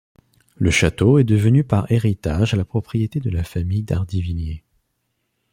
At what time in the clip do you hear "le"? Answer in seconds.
0.55-0.71